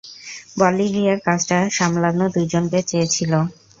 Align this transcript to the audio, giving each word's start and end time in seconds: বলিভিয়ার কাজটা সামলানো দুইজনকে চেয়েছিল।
বলিভিয়ার 0.59 1.19
কাজটা 1.27 1.57
সামলানো 1.77 2.25
দুইজনকে 2.35 2.79
চেয়েছিল। 2.89 3.33